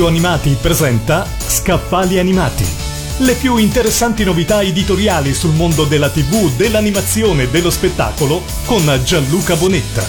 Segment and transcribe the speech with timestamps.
[0.00, 2.64] Radio Animati presenta Scaffali Animati.
[3.18, 9.56] Le più interessanti novità editoriali sul mondo della TV, dell'animazione e dello spettacolo con Gianluca
[9.56, 10.02] Bonetta.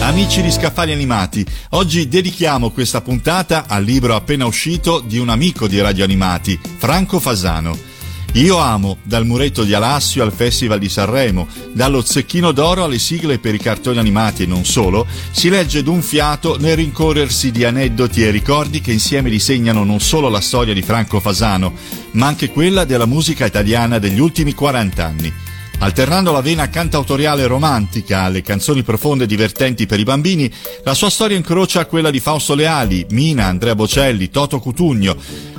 [0.00, 5.68] Amici di Scaffali Animati, oggi dedichiamo questa puntata al libro appena uscito di un amico
[5.68, 7.87] di Radio Animati, Franco Fasano.
[8.34, 13.38] Io amo, dal muretto di Alassio al Festival di Sanremo, dallo zecchino d'oro alle sigle
[13.38, 18.22] per i cartoni animati e non solo, si legge d'un fiato nel rincorrersi di aneddoti
[18.22, 21.72] e ricordi che insieme disegnano non solo la storia di Franco Fasano,
[22.12, 25.32] ma anche quella della musica italiana degli ultimi 40 anni.
[25.80, 30.52] Alternando la vena cantautoriale romantica alle canzoni profonde e divertenti per i bambini,
[30.82, 35.16] la sua storia incrocia quella di Fausto Leali, Mina, Andrea Bocelli, Toto Cutugno,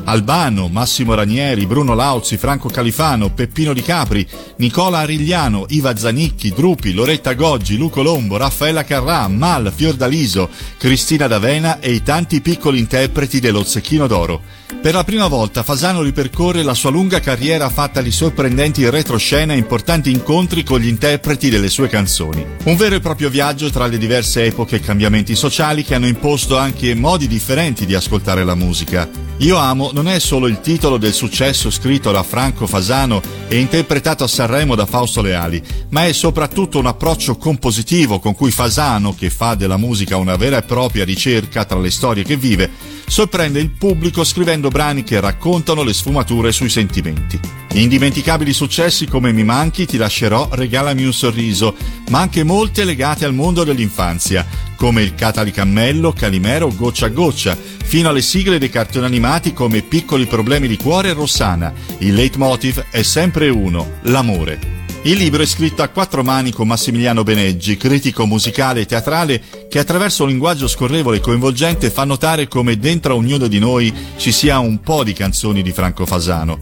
[0.09, 4.27] Albano, Massimo Ranieri, Bruno Lauzi, Franco Califano, Peppino Di Capri,
[4.57, 10.49] Nicola Arigliano, Iva Zanicchi, Drupi, Loretta Goggi, Luco Lombo, Raffaella Carrà, Mal, Fiordaliso,
[10.79, 14.41] Cristina D'Avena e i tanti piccoli interpreti dello Zecchino d'Oro.
[14.81, 19.57] Per la prima volta Fasano ripercorre la sua lunga carriera fatta di sorprendenti retroscena e
[19.57, 22.43] importanti incontri con gli interpreti delle sue canzoni.
[22.63, 26.57] Un vero e proprio viaggio tra le diverse epoche e cambiamenti sociali che hanno imposto
[26.57, 29.28] anche modi differenti di ascoltare la musica.
[29.39, 34.25] Io amo non è solo il titolo del successo scritto da Franco Fasano e interpretato
[34.25, 39.29] a Sanremo da Fausto Leali, ma è soprattutto un approccio compositivo con cui Fasano, che
[39.29, 42.69] fa della musica una vera e propria ricerca tra le storie che vive,
[43.07, 47.39] sorprende il pubblico scrivendo brani che raccontano le sfumature sui sentimenti.
[47.71, 51.75] Indimenticabili successi come Mi manchi, Ti lascerò, Regalami un sorriso,
[52.09, 54.45] ma anche molte legate al mondo dell'infanzia,
[54.79, 60.25] come il Catalicammello, Calimero, Goccia a Goccia, fino alle sigle dei cartoni animati come Piccoli
[60.25, 61.73] problemi di cuore e Rossana.
[61.97, 64.77] Il leitmotiv è sempre uno, l'amore.
[65.01, 69.79] Il libro è scritto a quattro mani con Massimiliano Beneggi, critico musicale e teatrale, che
[69.79, 74.31] attraverso un linguaggio scorrevole e coinvolgente fa notare come dentro a ognuno di noi ci
[74.31, 76.57] sia un po' di canzoni di Franco Fasano.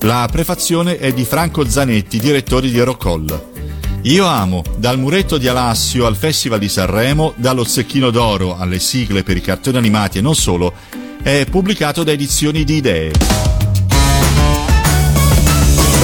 [0.00, 3.52] La prefazione è di Franco Zanetti, direttore di Rockall.
[4.04, 9.22] Io amo, dal muretto di Alassio al Festival di Sanremo, dallo Zecchino d'Oro alle sigle
[9.22, 10.74] per i cartoni animati e non solo,
[11.22, 13.12] è pubblicato da Edizioni di Idee.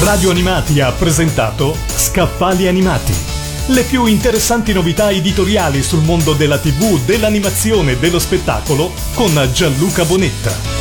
[0.01, 3.13] Radio Animati ha presentato Scaffali Animati.
[3.67, 10.07] Le più interessanti novità editoriali sul mondo della TV, dell'animazione e dello spettacolo con Gianluca
[10.07, 10.80] Bonetta.